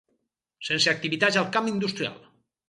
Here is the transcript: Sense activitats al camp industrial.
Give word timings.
Sense 0.69 0.91
activitats 0.93 1.39
al 1.43 1.53
camp 1.59 1.71
industrial. 1.73 2.17